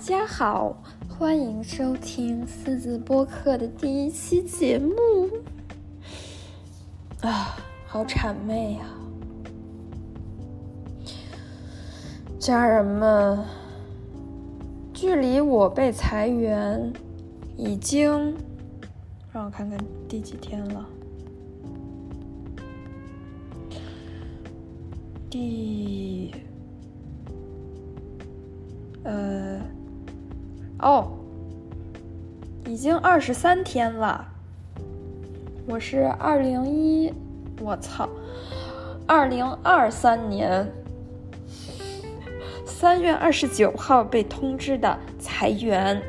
[0.00, 4.94] 大家好，欢迎收听四字播客的第一期节目。
[7.20, 7.54] 啊，
[7.86, 8.80] 好谄媚呀！
[12.38, 13.44] 家人们，
[14.94, 16.90] 距离我被裁员
[17.58, 18.34] 已经，
[19.30, 20.86] 让我看看第几天了。
[25.28, 26.32] 第，
[29.04, 29.60] 呃，
[30.82, 31.08] 哦，
[32.66, 34.26] 已经二十三天了。
[35.68, 37.12] 我是二零一，
[37.60, 38.08] 我操，
[39.06, 40.66] 二零二三年
[42.64, 46.02] 三月二十九号被通知的裁员。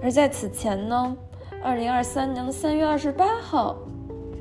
[0.00, 1.16] 而在此前呢，
[1.62, 3.76] 二零二三年三月二十八号，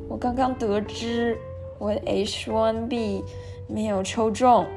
[0.08, 1.38] 我刚刚得知。
[1.80, 3.24] 我 H1B
[3.68, 4.68] 没有抽中，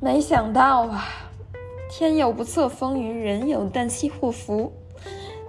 [0.00, 1.25] 没想到啊！
[1.98, 4.70] 天有不测风云，人有旦夕祸福。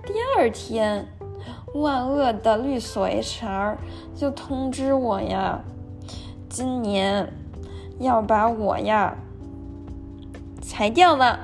[0.05, 1.05] 第二天，
[1.73, 3.75] 万恶的律所 HR
[4.15, 5.61] 就通知我呀，
[6.47, 7.33] 今年
[7.99, 9.13] 要把我呀
[10.61, 11.37] 裁掉了。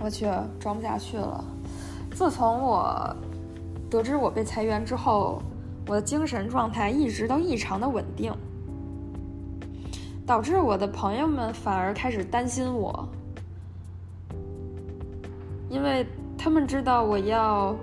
[0.00, 0.26] 我去，
[0.58, 1.44] 装不下去了。
[2.12, 3.16] 自从我。
[3.88, 5.40] 得知我被裁员之后，
[5.86, 8.34] 我的精神状态一直都异常的稳定，
[10.26, 13.08] 导致我的朋友们反而开始担心我，
[15.68, 17.74] 因为他们知道我要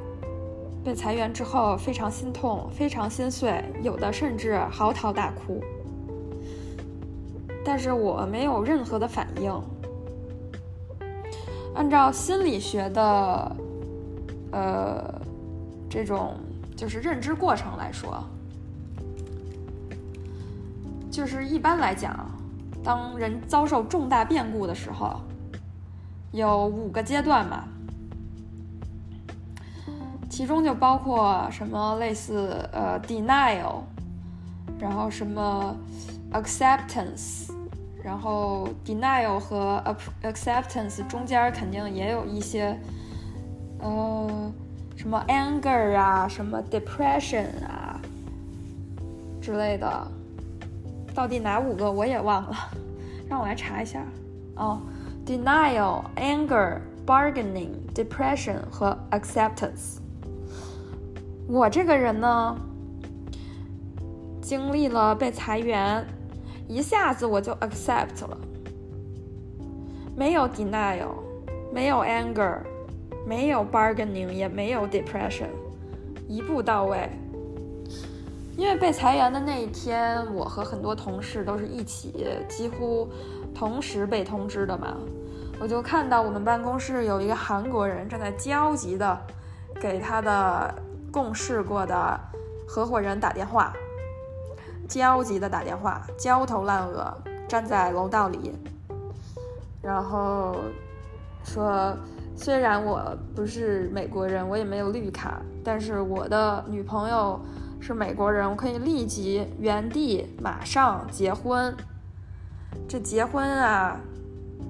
[0.83, 5.61] 被裁员之后非常心痛、非常心碎，有的甚至嚎啕大哭，
[7.64, 9.53] 但是我没有任何的反应。
[11.76, 13.55] 按照心理学的，
[14.52, 15.22] 呃。
[15.94, 16.38] 这种
[16.73, 18.23] 就是认知过程来说，
[21.11, 22.30] 就是一般来讲，
[22.83, 25.19] 当人遭受重大变故的时候，
[26.31, 27.65] 有五个阶段嘛，
[30.30, 33.81] 其中就包括什么类似呃 denial，
[34.80, 35.75] 然后什么
[36.31, 37.52] acceptance，
[38.03, 39.83] 然后 denial 和
[40.23, 42.80] acceptance 中间肯定也有一些
[43.80, 44.52] 呃。
[44.93, 47.99] 什么 anger 啊，什么 depression 啊
[49.41, 50.08] 之类的，
[51.14, 52.55] 到底哪五个我也忘了，
[53.27, 54.04] 让我来查一下。
[54.55, 54.82] 哦
[55.26, 59.98] ，denial、anger、bargaining、depression 和 acceptance。
[61.48, 62.58] 我这个人呢，
[64.42, 66.05] 经历了被裁员，
[66.67, 68.38] 一下子我就 accept 了，
[70.16, 71.14] 没有 denial，
[71.73, 72.60] 没有 anger。
[73.23, 75.45] 没有 bargaining，也没有 depression，
[76.27, 77.08] 一步到位。
[78.58, 83.10] 因为被裁员的那一天，我和很多同事都是一起，几乎
[83.54, 84.98] 同时被通知的嘛。
[85.60, 89.17] 我就看到我们办公室有一个韩国人正在焦急的
[89.80, 90.73] 给他的
[91.12, 92.20] 共事过的
[92.67, 93.73] 合伙人打电话，
[94.88, 97.16] 焦急的打电话，焦头烂额，
[97.48, 98.54] 站在楼道里，
[99.82, 100.56] 然后
[101.44, 101.95] 说。
[102.33, 107.39] 虽然我不是美国人，我也没有绿卡，但是我的女朋友
[107.81, 111.75] 是美国人，我可以立即原地马上结婚。
[112.87, 113.99] 这结婚啊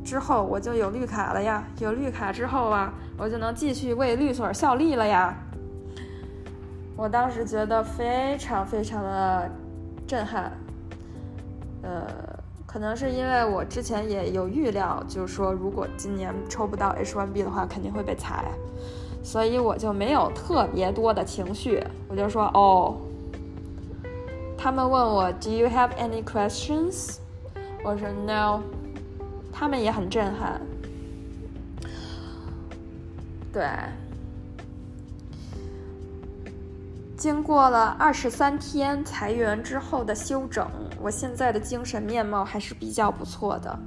[0.03, 5.35] 之后我就有绿卡了呀，有绿卡之后啊，我就能继续为律所效力了呀。
[6.95, 9.51] 我当时觉得非常非常的
[10.07, 10.51] 震撼，
[11.83, 12.07] 呃。
[12.65, 18.45] 可能是因为我之前也有预料，就是说如果今年抽不到 H1B 的话，肯定会被裁，
[19.23, 22.97] 所以我就没有特别多的情绪，我就说哦。
[24.57, 27.17] 他们问我 Do you have any questions？
[27.83, 28.61] 我说 No。
[29.53, 30.61] 他们也很震撼，
[33.51, 33.67] 对。
[37.17, 40.67] 经过了二十三天裁员之后的休整，
[40.99, 43.79] 我现在的精神面貌还是比较不错的。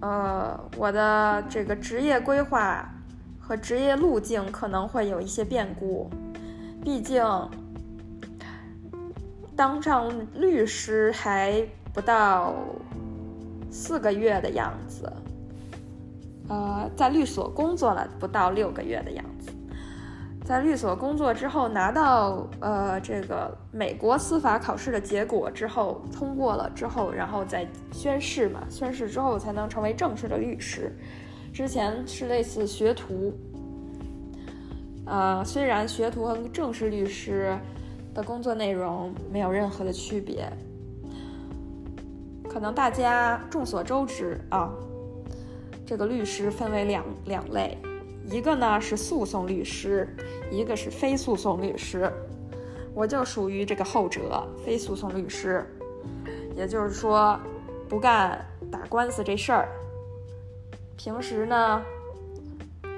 [0.00, 2.90] 呃，我的这个职业规划
[3.50, 6.08] 和职业路径可能会有一些变故，
[6.84, 7.20] 毕竟
[9.56, 11.60] 当上律师还
[11.92, 12.54] 不到
[13.68, 15.12] 四个月的样子，
[16.48, 19.50] 呃，在律所工作了不到六个月的样子。
[20.44, 30.96] 在律所工作之后，拿到呃这个美国司法考试的结果之后，通过了之后，然后再宣誓嘛，宣誓之后才能成为正式的律师。
[31.52, 33.32] 之前是类似学徒，
[35.04, 37.54] 呃，虽然学徒和正式律师
[38.14, 40.50] 的工作内容没有任何的区别，
[42.48, 44.72] 可能大家众所周知啊，
[45.84, 47.76] 这个律师分为两两类，
[48.30, 50.08] 一个呢是诉讼律师，
[50.50, 52.10] 一个是非诉讼律师。
[52.94, 55.64] 我就属于这个后者，非诉讼律师，
[56.56, 57.38] 也就是说，
[57.88, 59.68] 不干打官司这事儿。
[61.02, 61.80] 平时呢，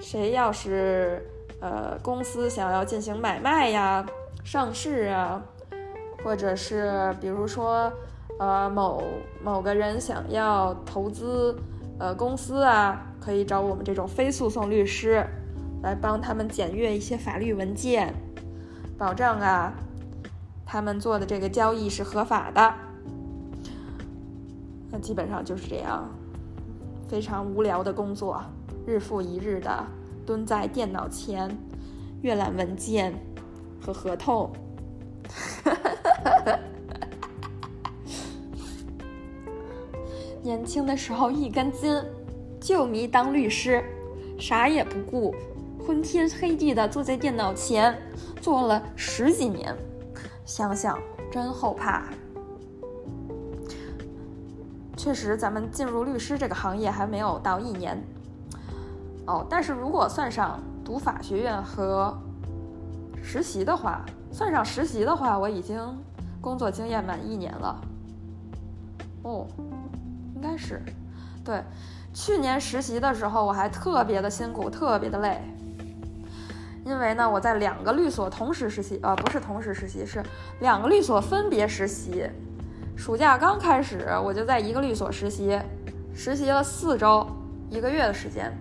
[0.01, 1.25] 谁要是
[1.61, 4.05] 呃公司想要进行买卖呀、
[4.43, 5.41] 上市啊，
[6.25, 7.93] 或者是比如说。
[8.39, 9.05] 呃，某
[9.45, 11.57] 某个人想要投资，
[12.01, 15.25] 呃，公司啊，可以找我们这种非诉讼律师
[15.83, 18.13] 来帮他们检阅一些法律文件，
[18.99, 19.73] 保障啊，
[20.67, 22.75] 他们做的这个交易是合法的。
[24.91, 26.11] 那基本上就是这样，
[27.13, 28.43] 非常无聊的工作，
[28.87, 29.87] 日复一日的
[30.25, 31.55] 蹲在电脑前
[32.23, 33.13] 阅览文件
[33.79, 34.51] 和合同。
[40.43, 42.03] 年轻的时候一根筋，
[42.59, 43.85] 就迷当律师，
[44.39, 45.35] 啥也不顾，
[45.87, 47.95] 昏天黑地的坐在电脑前
[48.41, 49.77] 做了十几年，
[50.47, 50.99] 想想
[51.31, 52.05] 真后怕。
[55.03, 58.01] 确实，咱们进入律师这个行业还没有到一年，
[59.27, 62.17] 哦，但是如果算上读法学院和
[63.21, 65.77] 实习的话，算上实习的话，我已经
[66.41, 67.81] 工作经验满一年了。
[69.25, 69.45] 哦。
[70.37, 70.81] 应该是，
[71.45, 71.61] 对，
[72.15, 75.43] 去年实习的时候我还特别的辛苦，特别的累，
[76.87, 80.23] 因为呢我在两个律所同时实习，呃不是同时实习，是
[80.61, 82.31] 两个律所分别实习。
[82.97, 85.59] 暑假刚开始我就在一个律所实习，
[86.15, 87.27] 实习了四周，
[87.69, 88.53] 一个月的时间。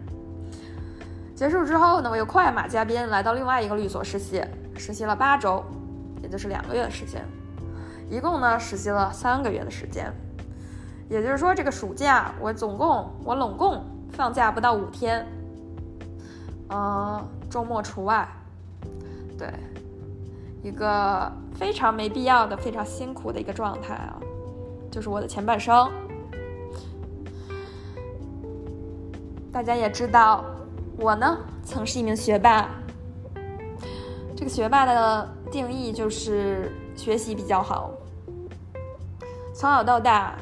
[1.36, 4.44] 结束之后呢，我又快马加鞭来到另外一个律所实习，
[4.78, 5.64] 实习了八周，
[6.24, 7.24] 也就是两个月的时间，
[8.10, 10.12] 一共呢实习了三个月的时间。
[11.10, 15.28] 也就是说，这个暑假我总共我拢共放假不到五天，
[16.70, 18.28] 嗯，周末除外。
[19.38, 19.52] 对，
[20.64, 24.20] 一个非常没必要的、非常辛苦的一个状态啊，
[24.92, 25.90] 就是我的前半生。
[29.52, 30.46] 大家也知道，
[30.98, 32.70] 我呢曾是一名学霸。
[34.36, 37.92] 这个学霸的定义就是学习比较好，
[39.54, 40.36] 从小到大。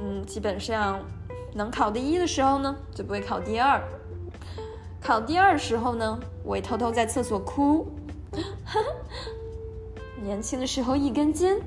[0.00, 1.00] 嗯，基本上
[1.52, 3.82] 能考第一的时候呢，就不会考第二。
[5.00, 7.86] 考第二的时候呢，我会偷偷在厕所哭。
[10.22, 11.60] 年轻的时候一根筋，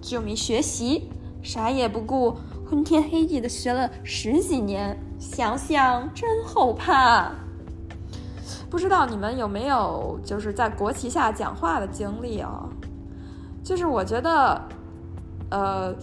[0.00, 1.10] 就没学习，
[1.42, 2.36] 啥也不顾，
[2.68, 7.32] 昏天黑地的学了十几年，想想真后怕。
[8.68, 12.68] 不知道你们有没有就是在国旗下讲话的经历啊？
[13.62, 14.62] 就是我觉得，
[15.50, 15.94] 呃。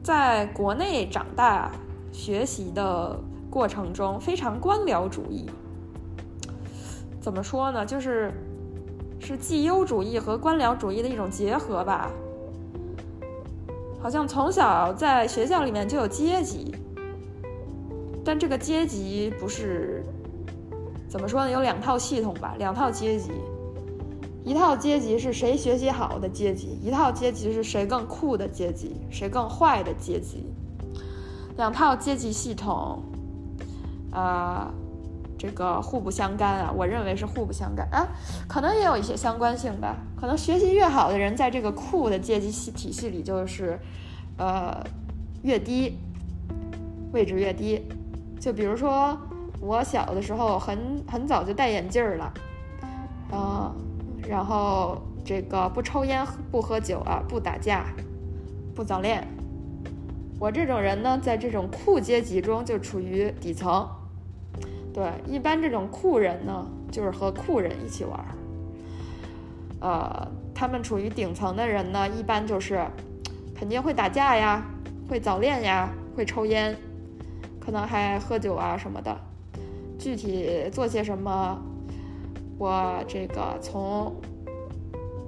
[0.00, 1.70] 在国内长大
[2.12, 3.20] 学习的
[3.50, 5.44] 过程中，非常官僚主义。
[7.20, 7.84] 怎么说呢？
[7.84, 8.32] 就是
[9.20, 12.10] 是绩优主义和官僚主义的一种结合吧。
[14.00, 16.74] 好像从小在学校里面就有阶级，
[18.24, 20.04] 但这个阶级不是
[21.08, 21.50] 怎么说呢？
[21.50, 23.30] 有两套系统吧，两套阶级。
[24.44, 30.46] 一套阶级是谁学习好的阶级，一套阶级是谁更酷的阶级，谁更坏的阶级。
[31.56, 33.02] 两套阶级系统，
[34.10, 34.72] 啊，
[35.38, 38.08] 这个互不相干啊，我认为是互不相干啊，
[38.48, 39.96] 可能也有一些相关性吧。
[40.20, 43.78] 可能学习越好的人，在这个酷的阶级系体系里，就是，
[44.36, 44.84] 呃，
[45.42, 45.96] 越低，
[47.12, 47.86] 位置越低。
[48.40, 49.16] 就比如说，
[49.60, 52.32] 我小的时候很很早就戴眼镜了，
[53.30, 53.72] 啊。
[54.28, 57.86] 然后这个不抽烟不喝酒啊，不打架，
[58.74, 59.26] 不早恋。
[60.38, 63.88] 我这种人呢，在这种酷阶级中就处于底层。
[64.92, 68.26] 对，一般这种酷人呢，就是和酷人一起玩儿。
[69.80, 72.84] 呃，他们处于顶层的人呢，一般就是
[73.54, 74.64] 肯定会打架呀，
[75.08, 76.76] 会早恋呀，会抽烟，
[77.60, 79.16] 可能还喝酒啊什么的。
[79.98, 81.60] 具体做些什么？
[82.58, 84.12] 我这个从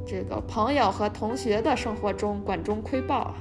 [0.05, 3.33] 这个朋友和同学的生活中管中窥豹，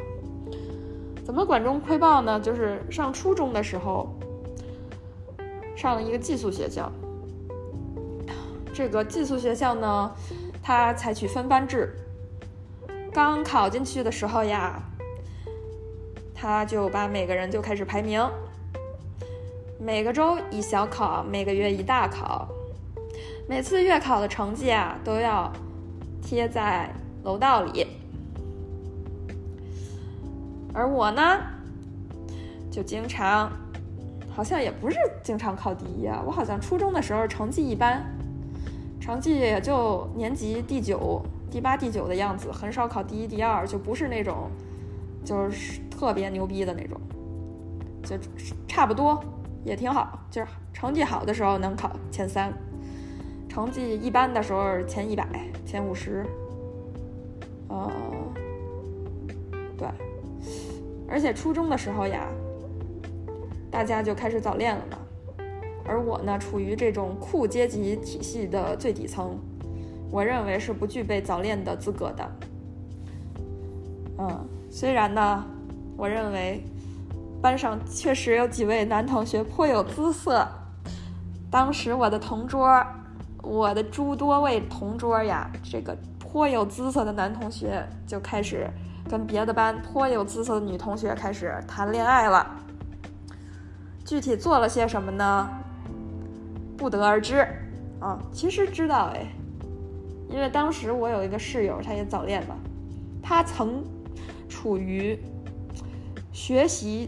[1.23, 2.39] 怎么管中窥豹呢？
[2.39, 4.15] 就是上初中的时候，
[5.79, 6.91] 上了一个寄宿学校。
[8.73, 10.11] 这个寄宿学校呢，
[10.61, 11.95] 它采取分班制。
[13.13, 14.77] 刚考进去的时候呀，
[16.35, 18.21] 他就把每个人就开始排名，
[19.79, 22.49] 每个周一小考，每个月一大考。
[23.47, 25.49] 每次月考的成绩啊，都要
[26.21, 26.93] 贴在
[27.23, 27.87] 楼道里。
[30.73, 31.21] 而我呢，
[32.69, 33.49] 就经常，
[34.39, 36.23] 好像也不是经常考第一啊。
[36.25, 38.09] 我好像初中的时候成绩一般，
[38.97, 44.49] 成绩也就年级第九、第八、第九的样子，很少考第一、第二，就不是那种
[45.25, 46.97] 就是特别牛逼的那种，
[48.01, 48.15] 就
[48.65, 49.21] 差不多
[49.65, 50.17] 也挺好。
[50.31, 52.53] 就是成绩好的时候能考前三，
[53.49, 55.27] 成绩一般的时候前一百、
[55.65, 56.25] 前五十。
[57.67, 57.91] 呃，
[59.77, 59.85] 对，
[61.09, 62.25] 而且初中的时候呀。
[63.71, 64.97] 大家就开始早恋了嘛，
[65.85, 69.37] 而我呢，处于这种酷阶级体系的最底层，
[70.11, 72.31] 我认为是不具备早恋的资格的。
[74.17, 75.45] 嗯，虽然呢，
[75.95, 76.63] 我认为
[77.41, 80.47] 班上确实有几位男同学颇有姿色，
[81.51, 82.83] 当时我的同桌，
[83.41, 88.67] 我的诸多位同桌呀，这个颇有姿色的男同学就开始
[89.09, 92.55] 跟别的班颇有姿色的女同学开始谈恋爱了。
[94.09, 95.47] 具体做了些什么呢？
[96.75, 97.47] 不得而知，
[97.99, 99.27] 啊，其实知道哎，
[100.31, 102.57] 因为当时我有一个室友，他也早恋了，
[103.21, 103.83] 他曾
[104.49, 105.15] 处于
[106.31, 107.07] 学习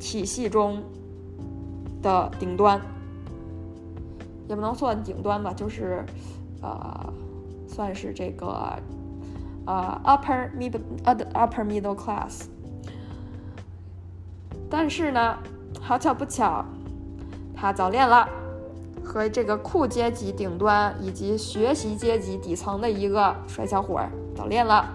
[0.00, 0.82] 体系中
[2.02, 2.80] 的顶端，
[4.48, 6.04] 也不能算顶端吧，就是
[6.60, 7.12] 呃，
[7.68, 8.76] 算是这个
[9.66, 12.46] 呃 upper middle upper middle class，
[14.68, 15.38] 但是呢。
[15.78, 16.64] 好巧不巧，
[17.54, 18.28] 他早恋了，
[19.04, 24.00] 和这个酷阶级顶端以及学习阶级底层的一个帅小伙
[24.34, 24.88] 早恋了。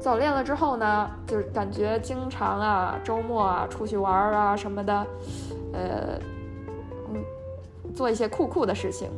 [0.00, 5.06] 早恋了之后呢，就是感觉经常啊，周末啊出去玩啊什么的，
[5.72, 6.18] 呃，
[7.12, 7.22] 嗯，
[7.94, 9.10] 做一些酷酷的事情，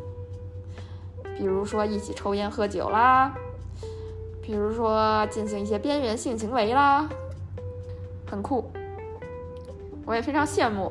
[1.36, 3.32] 比如说一起抽烟喝酒啦，
[4.42, 7.08] 比如说进行一些边缘性行为啦，
[8.26, 8.64] 很酷。
[10.10, 10.90] 我也非常羡慕，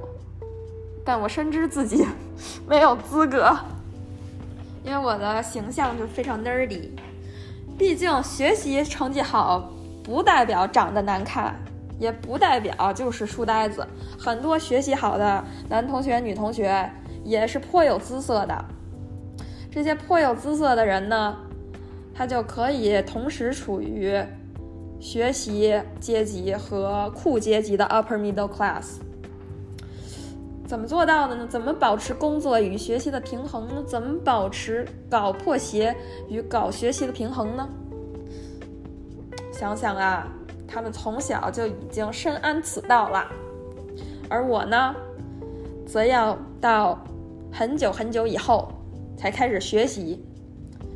[1.03, 2.07] 但我深知自己
[2.65, 3.53] 没有资格，
[4.81, 6.91] 因为我的形象就非常 nerdy。
[7.77, 11.53] 毕竟学习成绩好不代表长得难看，
[11.99, 13.85] 也不代表就是书呆子。
[14.17, 16.89] 很多学习好的男同学、女同学
[17.25, 18.65] 也是颇有姿色的。
[19.69, 21.35] 这些颇有姿色的人呢，
[22.15, 24.17] 他就可以同时处于
[24.97, 29.01] 学习阶级和酷阶级的 upper middle class。
[30.69, 31.47] 怎么做到的呢？
[31.47, 33.83] 怎么保持工作与学习的平衡呢？
[33.87, 35.95] 怎么保持搞破鞋
[36.29, 37.67] 与搞学习的平衡呢？
[39.51, 40.27] 想想啊，
[40.67, 43.27] 他们从小就已经深谙此道了，
[44.29, 44.95] 而我呢，
[45.87, 47.03] 则要到
[47.51, 48.71] 很久很久以后
[49.17, 50.23] 才开始学习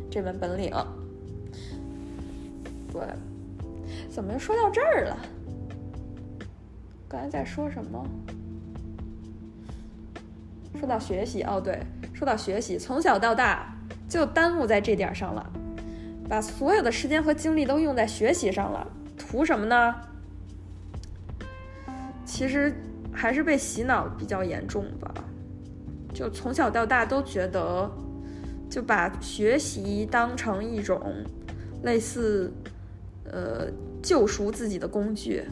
[0.08, 0.72] 这门本领。
[2.92, 3.02] 对，
[4.08, 5.18] 怎么又说到这儿了？
[7.10, 8.06] 刚才在说什么？
[10.80, 11.82] 说到学习哦，对，
[12.14, 13.74] 说到学习，从小到大
[14.10, 15.52] 就耽误在这点上了，
[16.28, 18.86] 把所有的时间和精力都用在学习上了，
[19.18, 19.96] 图什么呢？
[22.26, 22.74] 其实
[23.12, 25.14] 还是被洗脑比较严重吧，
[26.14, 27.90] 就从小到大都觉得，
[28.70, 31.02] 就把学习当成一种
[31.84, 32.52] 类似
[33.26, 33.68] 呃
[34.02, 35.44] 救赎自己的工具。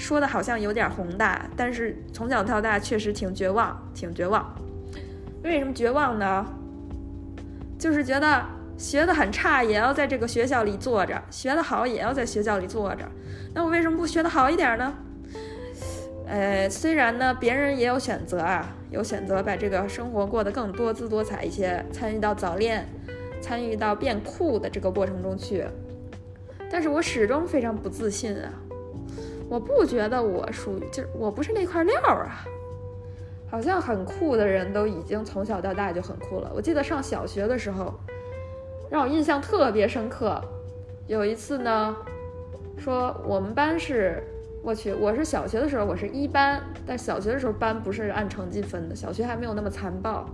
[0.00, 4.52] 说的好像有点宏大，但是从小到大确实挺绝望，挺绝望。
[5.44, 6.46] 为什么绝望呢？
[7.78, 8.44] 就是觉得
[8.76, 13.04] 学的很差也要在这个学校里坐着，学的好也要在学校里坐着。
[13.54, 14.94] 那我为什么不学的好一点呢？
[16.26, 22.86] 呃，虽然呢，别人也有选择啊，有选择把这个生活过得更多姿多彩一些，参与到早恋，
[23.42, 25.64] 参与到变酷的这个过程中去，
[26.70, 28.52] 但是我始终非常不自信啊。
[29.50, 32.46] 我不觉得我属于，就是我不是那块料啊。
[33.50, 36.48] 好像很酷的人都已经从小到大就很酷了。
[36.54, 37.92] 我记得上小学的时候，
[38.88, 40.40] 让我印象特别深刻。
[41.08, 41.96] 有一次呢，
[42.78, 44.22] 说我们班是，
[44.62, 50.24] 我去，我是小学的时候我是一班，但小学的时候班不是按成绩分的，小学还没有那么残暴。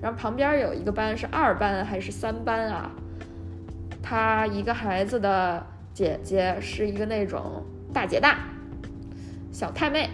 [0.00, 2.92] 然后旁边有一个班是二班还是三班啊？
[4.00, 7.64] 他一个孩子的姐姐是一个那种。
[7.92, 8.38] 大姐大，
[9.50, 10.10] 小太妹，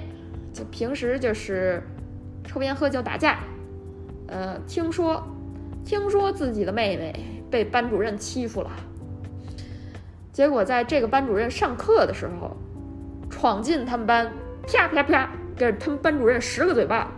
[0.53, 1.83] 就平时就是
[2.45, 3.39] 抽烟喝酒打架。
[4.29, 5.23] 呃，听说
[5.85, 7.13] 听说自己的妹妹
[7.51, 8.71] 被班主任欺负了，
[10.33, 12.57] 结果在这个班主任上课的时候，
[13.29, 14.33] 闯进他们班，
[14.67, 17.11] 啪啪啪给他们班主任十个嘴巴，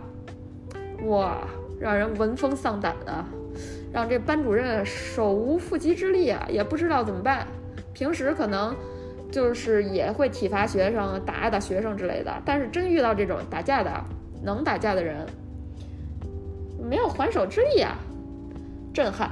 [1.05, 1.37] 哇，
[1.79, 3.25] 让人闻风丧胆啊，
[3.93, 7.45] 让这班主任手无缚鸡之力啊，也不知道怎么办。
[7.93, 8.75] 平时可能。
[9.35, 12.33] 就是也会体罚学生、打打学生之类的。
[12.45, 13.91] 但是真遇到这种打架的、
[14.41, 15.27] 能打架的人，
[16.81, 17.97] 没有还手之力啊！
[18.93, 19.29] 震撼，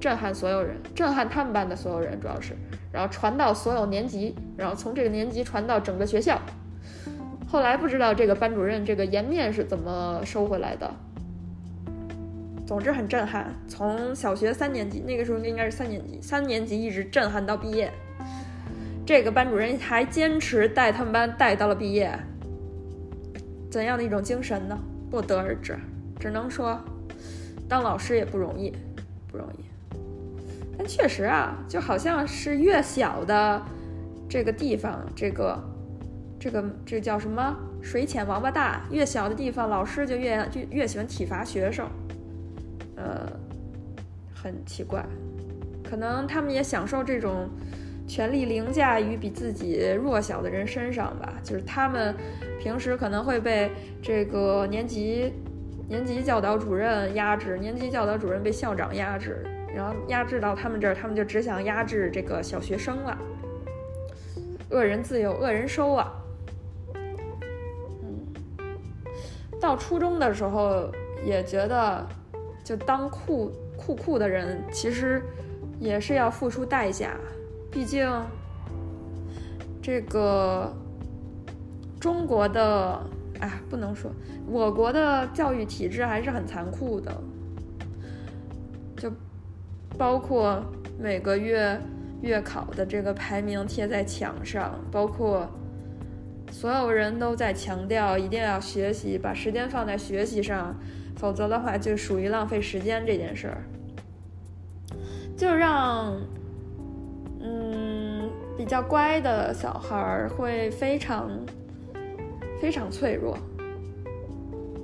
[0.00, 2.54] 震撼所有人，震撼他们班的所有人，主要是，
[2.92, 6.36] 然后传到所有年级，然后从这个年级传到整个学校。
[7.46, 10.92] 后来不知道这个班主任这个颜面是怎么收回来的。
[12.66, 17.92] 总之很震撼，从小学三年级那个时候应该是三年级，三年级一直震撼到毕业。
[19.06, 22.16] 这个班主任还坚持带他们班带到了毕业，
[23.70, 24.78] 怎样的一种精神呢？
[25.10, 25.76] 不得而知，
[26.20, 26.78] 只能说，
[27.68, 28.72] 当老师也不容易，
[29.26, 29.64] 不容易。
[30.78, 33.60] 但确实啊，就好像是越小的
[34.28, 35.58] 这个地方，这个
[36.38, 41.88] 这个这叫什么“水浅王八大”，越小的地方，老师就越就越喜欢体罚学生。
[42.96, 43.26] 呃，
[44.32, 45.04] 很奇怪，
[45.82, 47.48] 可能他们也享受这种
[48.10, 51.34] 权力凌驾于比自己弱小的人身上吧。
[51.44, 52.12] 就是他们
[52.58, 53.70] 平时可能会被
[54.02, 55.32] 这个年级
[55.88, 63.16] 年级教导主任压制，年级教导主任被校长压制，然后压制到他们这儿，他们就只想压制这个小学生了。
[64.70, 66.12] 恶人自有恶人收啊。
[68.02, 68.26] 嗯，
[69.60, 70.90] 到初中的时候
[71.24, 72.04] 也觉得。
[72.62, 75.20] 就当酷酷酷的人，其实
[75.80, 77.16] 也是要付出代价。
[77.70, 78.10] 毕竟，
[79.80, 80.74] 这个
[82.00, 83.00] 中国的，
[83.40, 84.10] 哎，不能说
[84.46, 87.12] 我国的教育体制还是很残酷的。
[88.96, 89.10] 就
[89.96, 90.62] 包括
[90.98, 91.80] 每个月
[92.20, 95.48] 月考的这个排名贴在墙上，包括
[96.50, 100.74] 所有人都在强调一定要学习，把时间放在学习上。
[101.16, 103.62] 否则的话，就属于浪费时间这件事儿，
[105.36, 106.18] 就让
[107.40, 111.30] 嗯比较乖的小孩儿会非常
[112.60, 113.36] 非常脆弱。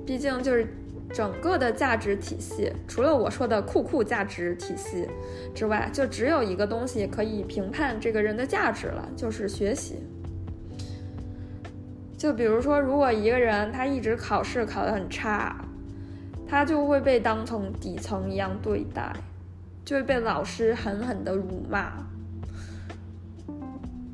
[0.05, 0.67] 毕竟就是
[1.13, 5.07] 整个的价值体系，除了我说的酷酷价值体系
[5.53, 10.03] 之外，就只有一个东西可以评判这个人的价值了，就是学习。
[12.17, 15.55] 就比如说，如果一个人他一直考试考得很差。
[16.49, 19.11] 他就会被当成底层一样对待，
[19.83, 21.91] 就会被老师狠狠的辱骂，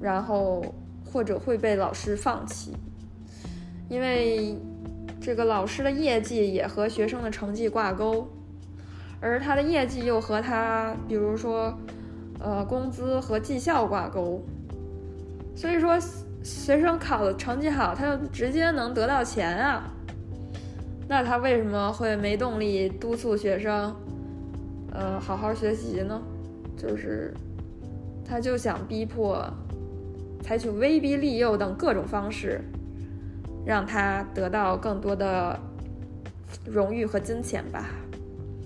[0.03, 0.61] 然后
[1.05, 2.75] 或者会被老师放弃，
[3.87, 4.57] 因为
[5.21, 8.27] 这个老师的业绩也和学生的成绩挂钩，
[9.21, 11.73] 而他的业绩又和他，比如说，
[12.37, 14.43] 呃，工资和绩效挂钩，
[15.55, 15.97] 所以说
[16.43, 19.89] 学生考的成绩好，他就直接能得到钱啊。
[21.07, 23.95] 那他为什么会没动力督促学生，
[24.91, 26.21] 呃，好好学习呢？
[26.75, 27.33] 就是，
[28.25, 29.45] 他就想逼迫，
[30.43, 32.62] 采取威逼利诱等各种方式，
[33.65, 35.58] 让他得到更多的
[36.65, 37.89] 荣誉和金钱吧，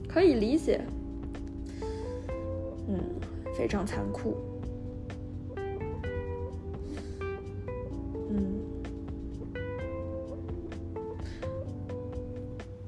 [0.09, 0.81] 可以理解。
[2.89, 2.99] 嗯，
[3.55, 4.35] 非常残酷。
[8.29, 8.59] 嗯，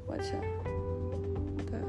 [0.08, 0.34] 我去
[1.70, 1.80] 对，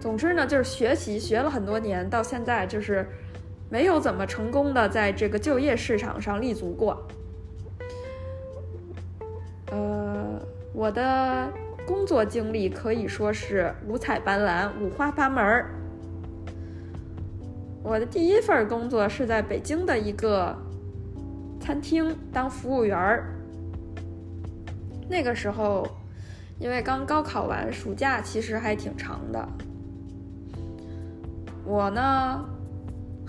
[0.00, 3.06] 总之呢，就是学习学了很多年，到现在就是
[3.72, 7.08] 没有怎么成功的在这个就业市场上立足过。
[9.70, 10.38] 呃，
[10.74, 11.50] 我的
[11.86, 15.70] 工作经历可以说是五彩斑斓、五花八门儿。
[17.82, 20.54] 我的第一份工作是在北京的一个
[21.58, 23.24] 餐厅当服务员儿，
[25.08, 25.86] 那个时候。
[26.58, 29.48] 因为刚高考完，暑假其实还挺长的。
[31.64, 32.44] 我呢，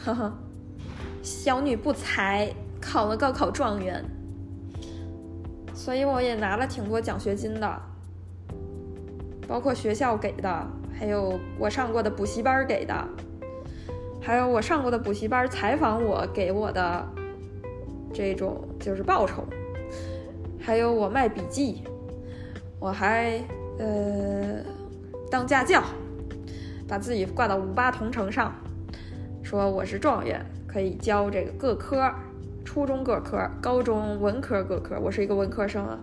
[0.05, 0.33] 呵呵，
[1.21, 4.03] 小女不才，考了高考状元，
[5.73, 7.81] 所以我也拿了挺多奖学金的，
[9.47, 10.67] 包括学校给的，
[10.99, 13.07] 还有我上过的补习班给的，
[14.21, 17.07] 还有我上过的补习班采访我给我的
[18.13, 19.45] 这种就是报酬，
[20.59, 21.83] 还有我卖笔记。
[22.77, 23.41] 我还
[23.79, 24.61] 呃
[25.31, 25.81] 当家教，
[26.85, 28.53] 把自己挂到五八同城上，
[29.53, 32.11] 说我是状元，可以教这个各科，
[32.65, 34.99] 初中各科，高中文科各科。
[34.99, 35.99] 我是一个文科生啊，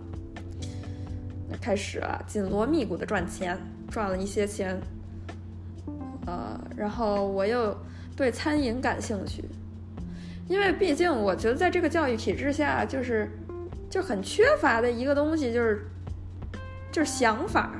[1.59, 3.57] 开始啊紧锣密鼓的赚钱，
[3.89, 4.79] 赚了一些钱，
[6.25, 7.77] 呃，然后我又
[8.15, 9.43] 对餐饮感兴趣，
[10.47, 13.29] 因为毕竟我觉得在这个教育体制下，就是
[13.89, 15.85] 就很缺乏的一个东西就是。
[16.89, 17.71] 就是想法，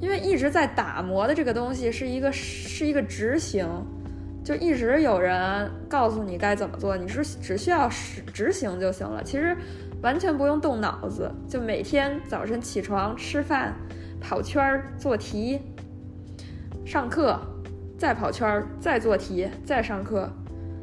[0.00, 3.66] 因为一直在打磨的这个东西是一个是一个执行，
[4.42, 9.22] 就一直有人告诉你该怎么做，你是只需要实执行就行了。
[9.22, 9.56] 其实
[10.02, 13.74] 完全不用动脑子，就每天早晨起床、吃饭、
[14.20, 15.60] 跑圈儿、做题、
[16.86, 17.38] 上课，
[17.98, 20.32] 再跑圈儿、再做题、再上课，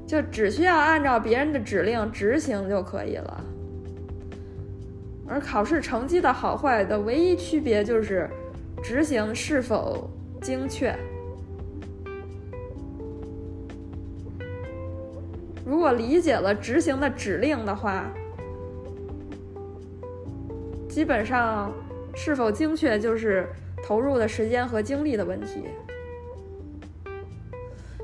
[0.05, 3.43] 就只需要按照别人的指令执行就可以了。
[5.27, 8.29] 而考试成绩的好坏的唯一区别就是
[8.81, 10.09] 执行是否
[10.41, 10.95] 精确。
[15.65, 18.09] 如果理解了执行的指令的话，
[20.87, 21.73] 基本上
[22.15, 23.45] 是否精确就是
[23.85, 25.65] 投入的时间和精力的问题。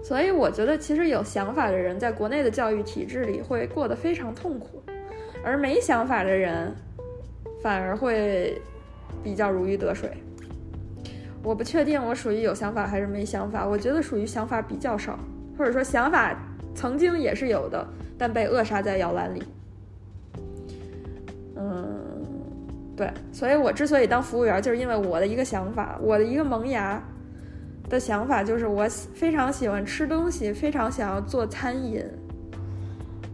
[0.04, 4.84] 所以我觉得，其实有想法的人在国内的教育体制里会过得非常痛苦，
[5.42, 6.76] 而没想法的人
[7.62, 8.62] 反而会
[9.24, 10.12] 比较如鱼得水。
[11.44, 15.20] 我不确定我属于有想法还是没想法，我觉得属于想法比较少，
[15.58, 16.36] 或者说想法。
[16.76, 19.44] 曾经也是有的，但被扼杀在摇篮里。
[21.56, 21.86] 嗯，
[22.98, 27.00] 对，所以我之所以当服务员，就是因为我的一个想法，我的一个萌芽
[27.88, 32.04] 的想法，就是我非常喜欢吃东西，非常想要做餐饮。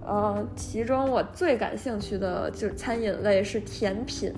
[0.06, 4.34] 呃，其中我最感兴趣的就是餐饮类是甜品，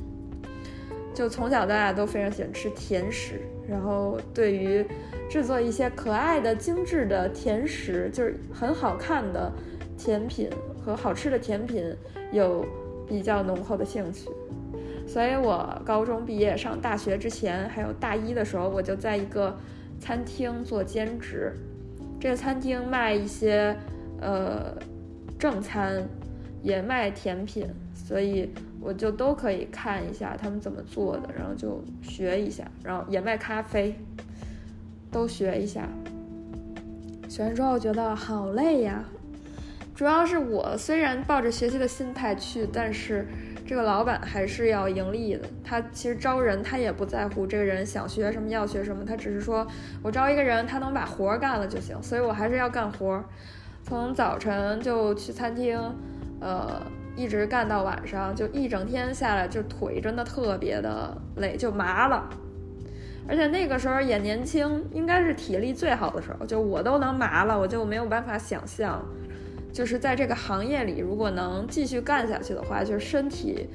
[1.13, 4.85] 就从小到大都非常喜欢吃甜食，然后对于。
[5.29, 9.49] 制作一些可爱的、精致的甜食，就是很好看的
[9.97, 10.49] 甜品
[10.83, 11.95] 和好吃的甜品，
[12.33, 12.65] 有
[13.07, 14.29] 比较浓厚的兴趣。
[15.07, 19.57] 所以我高中毕业上大学之前，还有大一的时候，我就在一个
[20.01, 21.53] 餐厅做兼职。
[22.19, 23.73] 这个餐厅卖一些
[24.19, 24.75] 呃
[25.39, 26.05] 正餐，
[26.61, 27.65] 也卖甜品，
[28.11, 28.49] 所以
[28.81, 33.95] 我就都可以看一下他们怎么做的，然后就学一下，然后也卖咖啡。
[35.09, 35.87] 都学一下，
[37.29, 39.01] 学完之后觉得好累呀。
[39.95, 43.25] 主要是我虽然抱着学习的心态去，但是
[43.65, 45.47] 这个老板还是要盈利的。
[45.63, 49.65] 他其实招人，他也不在乎这个人想学什么要学什么，他只是说
[50.01, 52.01] 我招一个人，他能把活干了就行。
[52.03, 53.23] 所以我还是要干活，
[53.83, 55.77] 从早晨就去餐厅，
[56.39, 56.81] 呃，
[57.15, 62.29] 一直干到晚上，就一整天下来，就腿真的特别的累，就麻了。
[63.27, 69.05] 而且那个时候也年轻，应该是体力最好的时候，就我都能麻了，我就没有办法想象，
[69.71, 73.69] 就是在这个行业里，如果能继续干下去的话，就是身体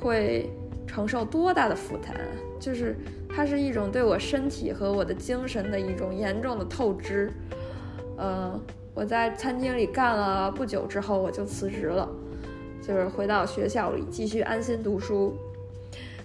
[0.00, 0.50] 会
[0.86, 2.14] 承受多大的负担，
[2.58, 2.96] 就是
[3.28, 7.30] 它是一种对我身体和我的精神的一种严重的透支。
[8.18, 8.58] 嗯，
[8.94, 12.08] 我在餐厅里干了不久之后，我就辞职了，
[12.86, 15.34] 就是回到学校里继续安心读书。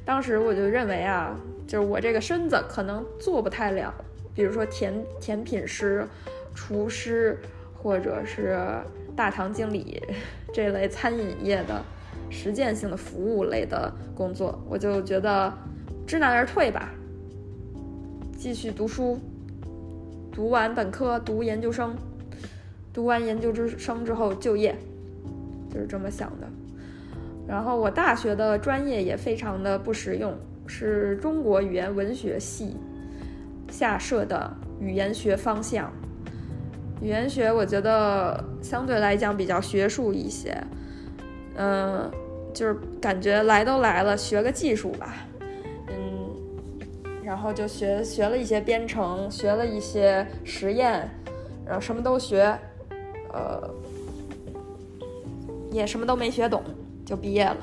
[0.03, 1.39] 当时我就认为啊。
[1.67, 3.93] 就是我这个身子可能做不太了，
[4.35, 6.05] 比如说甜甜品师、
[6.53, 7.39] 厨师，
[7.81, 8.59] 或者是
[9.15, 10.03] 大堂经理
[10.53, 11.81] 这类餐饮业的
[12.29, 15.53] 实践性的服务类的工作，我就觉得
[16.05, 16.89] 知难而退吧，
[18.37, 19.17] 继续读书，
[20.29, 21.95] 读完本科读研究生，
[22.91, 24.75] 读完研究生之后就业，
[25.73, 26.47] 就是这么想的。
[27.47, 30.33] 然后我大学的专业也非常的不实用。
[30.67, 32.77] 是中国语言文学系
[33.69, 35.91] 下设的语言学方向。
[37.01, 40.55] 语言学我觉得相对来讲比较学术一些，
[41.55, 42.09] 嗯，
[42.53, 45.15] 就是感觉来都来了，学个技术吧，
[45.87, 46.29] 嗯，
[47.21, 51.09] 然后就学学了一些编程，学了一些实验，
[51.65, 52.57] 然后什么都学，
[53.33, 53.69] 呃，
[55.71, 56.61] 也什么都没学懂，
[57.05, 57.57] 就毕业了。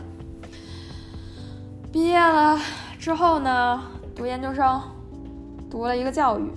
[1.93, 2.59] 毕业了。
[2.99, 3.83] 之后呢，
[4.17, 4.83] 读研究生，
[5.71, 6.51] 读了一个教育。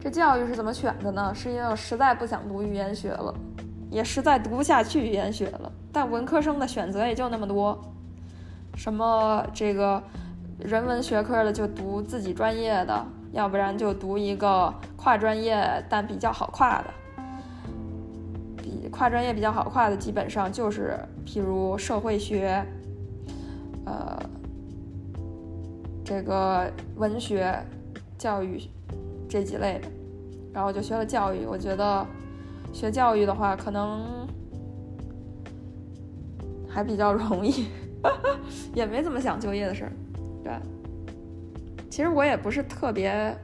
[0.00, 1.32] 这教育是怎么选的呢？
[1.34, 3.34] 是因为我实在不想读语言学了，
[3.90, 5.70] 也实在读不下去语言学了。
[5.92, 7.78] 但文科生的选择也就那么多，
[8.76, 10.02] 什么这个
[10.58, 16.84] 人文学科的就读自己专业的，要不然就读一个跨专业但比较好跨的。
[18.90, 22.64] 跨专业比较好跨的，基本上就是譬如社会学，
[23.84, 24.18] 呃。
[26.04, 27.54] 这个文学、
[28.16, 28.58] 教育
[29.28, 29.88] 这几类的，
[30.54, 31.44] 然后就学了教育。
[31.44, 32.06] 我觉得
[32.72, 34.26] 学教育的话，可能
[36.66, 37.66] 还比较容易，
[38.74, 39.92] 也没怎么想就业的事儿。
[40.42, 40.52] 对，
[41.90, 43.36] 其实我也不是特别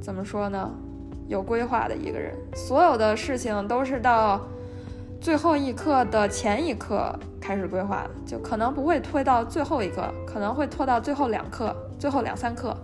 [0.00, 0.74] 怎么说呢，
[1.28, 2.34] 有规划的一个人。
[2.54, 4.40] 所有的事情都是到
[5.20, 7.14] 最后一刻的前一刻。
[7.38, 12.76] 开始规划的，就可能不会拖到最后一刻，可能会拖到最后两课、最后两三课。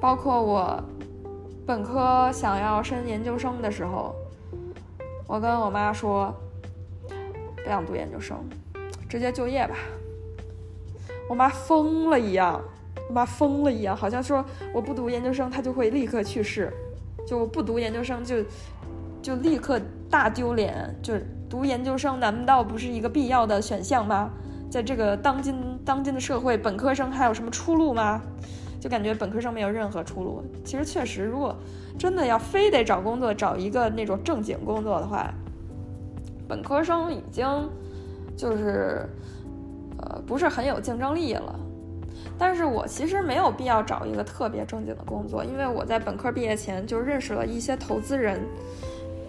[0.00, 0.82] 包括我
[1.66, 4.14] 本科想要升研究生的时候，
[5.26, 6.34] 我跟我妈说，
[7.62, 8.38] 不想读研究生，
[9.06, 9.74] 直接就业吧。
[11.28, 12.58] 我妈疯了一样，
[13.10, 14.42] 我妈疯了一样，好像说
[14.72, 16.72] 我不读研究生，她就会立刻去世，
[17.26, 18.36] 就不读研究生就
[19.20, 21.14] 就立刻大丢脸，就
[21.50, 24.30] 读研究生难道不是一个必要的选项吗？
[24.70, 28.22] 在这个当今当今的社会，本科生还有什么出路吗？
[28.80, 30.42] 就感觉本科生没有任何出路。
[30.64, 31.56] 其实确实，如果
[31.98, 35.32] 真的要非得找工作，找一个那种正经工作的话，
[36.46, 37.46] 本科生已经
[38.36, 39.08] 就是
[39.98, 41.58] 呃不是很有竞争力了。
[42.38, 48.40] 但是我其实没有必要找一个特别正经的工作，因为我在本科毕业前就认识了一些投资人，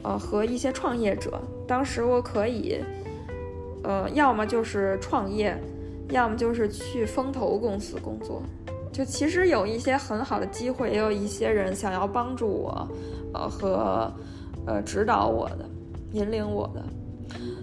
[0.03, 1.39] 呃和一些创业者。
[1.67, 2.83] 当时我可以。
[3.83, 5.55] 呃，要么就是创业，
[6.09, 8.41] 要么就是去风投公司工作。
[8.91, 12.85] 就其实有一些很好的机会，也有一些人想要帮助我，
[13.33, 14.11] 呃和
[14.65, 15.59] 呃指导我的，
[16.11, 16.83] 引领我的。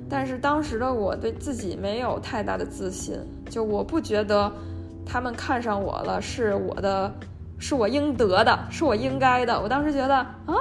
[0.09, 3.19] 但是当时的我对自己没有太大的自信，
[3.51, 4.51] 就我不觉得
[5.07, 7.13] 他们看上我了是我的，
[7.59, 9.61] 是我应得的，是我应该的。
[9.61, 10.55] 我当时觉得啊。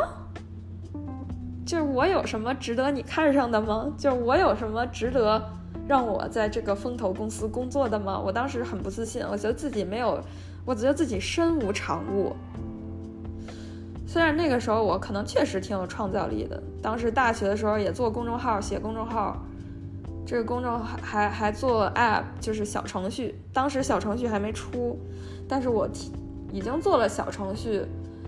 [1.66, 3.88] 就是我有什么值得你看上的吗？
[3.98, 5.42] 就是我有什么值得
[5.88, 8.20] 让我在这个风投公司工作的吗？
[8.20, 10.22] 我当时很不自信，我觉得自己没有，
[10.66, 12.36] 我觉得自己身无长物。
[14.06, 19.42] 虽然那个时候我可能确实挺有创造力的，当时大学的时候也做公众号，写公众号，
[20.26, 23.36] 这个公众还还还做 app，就是小程序。
[23.54, 24.98] 当时小程序还没出，
[25.48, 25.88] 但是我
[26.52, 27.86] 已经做了小程序。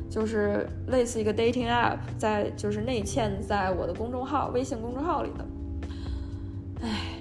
[0.07, 5.45] 就是类似一个 dating app，在就是内嵌在我的公众号、微信公众号里的。
[6.81, 7.17] 唉，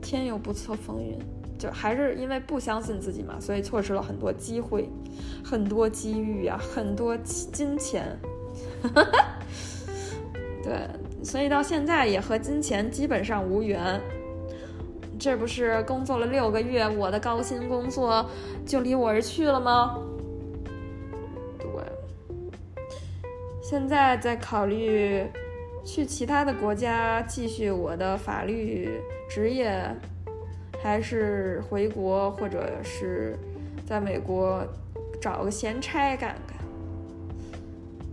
[0.00, 1.18] 天有不测风云，
[1.58, 4.88] 就还是因为不相信自己嘛，所以错失了很多机会、
[5.44, 8.16] 很多机遇啊，很多金钱。
[10.62, 10.88] 对，
[11.24, 14.00] 所以到现在也和金钱基本上无缘。
[15.18, 18.24] 这不是工作了六个月，我的高薪工作
[18.64, 19.98] 就离我而去了吗？
[21.58, 21.68] 对
[23.60, 25.26] 现在在考虑
[25.84, 29.82] 去其他的国家继续我的法律职业，
[30.82, 33.36] 还是回国，或者是
[33.84, 34.64] 在美国
[35.20, 36.56] 找个闲差干干。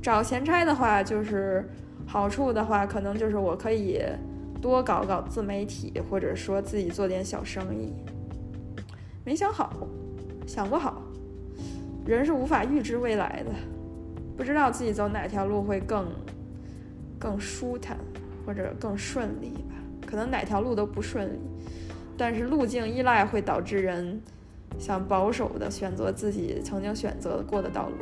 [0.01, 1.63] 找闲差的话，就是
[2.05, 4.01] 好处的话，可能就是我可以
[4.65, 7.93] 多搞搞自媒体，或者说自己做点小生意。
[9.23, 9.87] 没想好，
[10.47, 11.03] 想不好，
[12.03, 13.51] 人是无法预知未来的。
[14.35, 16.07] 不知道自己走哪条路会更
[17.19, 17.95] 更舒坦，
[18.43, 19.75] 或者更顺利吧？
[20.03, 21.37] 可能哪条路都不顺利，
[22.17, 24.19] 但是路径依赖会导致人
[24.79, 27.95] 想保守的选择自己曾经选择过的道路。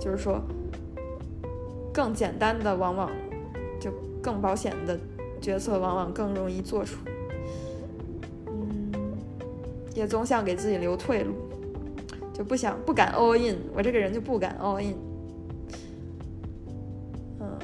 [0.00, 0.40] 就是说，
[1.92, 3.10] 更简单的往往
[3.80, 3.90] 就
[4.22, 4.96] 更保险的
[5.40, 6.98] 决策，往往更容易做出。
[8.46, 8.92] 嗯，
[9.94, 11.34] 也总想给自己留退路，
[12.32, 13.58] 就不想不敢 all in。
[13.74, 14.94] 我这个人就不敢 all in
[17.40, 17.58] 嗯。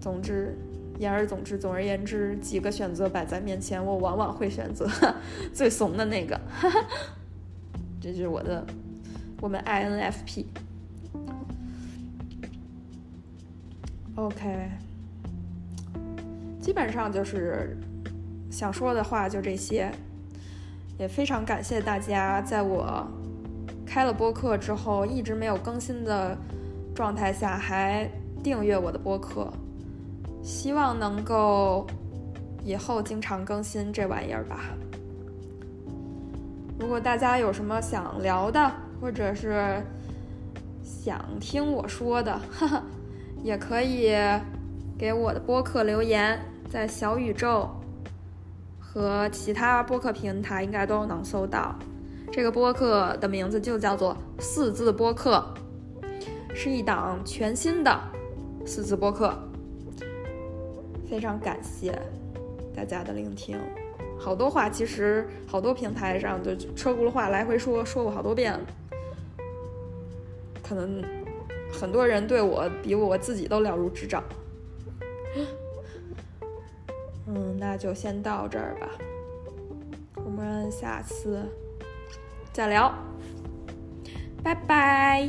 [0.00, 0.56] 总之，
[0.98, 4.88] 言而总之，总而言之，几个选择摆在面前，我往往会选择
[5.52, 6.40] 最怂的那个。
[6.48, 6.86] 哈 哈
[8.00, 8.64] 这就是我的，
[9.40, 10.44] 我们 INFP。
[14.14, 14.70] OK，
[16.68, 17.74] 基本上就是
[18.50, 19.90] 想说的话就这些，
[20.98, 23.08] 也非常感谢大家在我
[23.86, 26.36] 开了播客之后一直没有更新的
[26.94, 28.06] 状态下还
[28.44, 29.50] 订阅我的播客。
[30.42, 31.86] 希望能够
[32.62, 34.60] 以后经常更新这玩意儿吧。
[36.78, 39.82] 如果大家有什么想聊的，或者是
[40.84, 42.82] 想听我说的，哈 哈
[43.42, 44.14] 也可以
[44.98, 47.68] 给我的播客留言，在小宇宙
[48.78, 51.74] 和其他播客平台应该都能搜到。
[52.30, 55.42] 这个播客的名字就叫做“四字播客”，
[56.54, 57.98] 是一档全新的
[58.66, 59.32] 四字播客。
[61.08, 61.98] 非常感谢
[62.76, 63.58] 大家的聆听，
[64.18, 68.60] 好多话其实好多平台上就车轱辘话来回说说过好多遍了，
[70.62, 71.02] 可能
[71.72, 74.22] 很多人对我比我自己都了如指掌。
[77.28, 78.88] 嗯那就先到这儿吧
[80.24, 81.46] 我们下次
[82.52, 82.92] 再聊。
[84.42, 85.28] 拜拜。